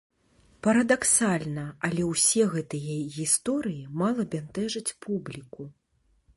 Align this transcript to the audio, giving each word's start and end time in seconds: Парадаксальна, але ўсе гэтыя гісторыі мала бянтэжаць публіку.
Парадаксальна, 0.67 1.65
але 1.89 2.07
ўсе 2.13 2.43
гэтыя 2.55 2.97
гісторыі 3.19 3.83
мала 4.03 4.21
бянтэжаць 4.35 4.95
публіку. 5.07 5.63